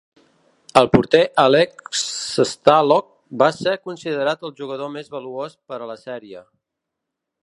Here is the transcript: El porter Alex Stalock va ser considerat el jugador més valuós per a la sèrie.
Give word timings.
El 0.79 0.87
porter 0.93 1.19
Alex 1.41 1.99
Stalock 2.51 3.11
va 3.43 3.49
ser 3.59 3.77
considerat 3.89 4.47
el 4.49 4.55
jugador 4.63 4.91
més 4.97 5.13
valuós 5.17 5.57
per 5.71 5.81
a 5.83 5.91
la 5.93 5.99
sèrie. 6.05 6.43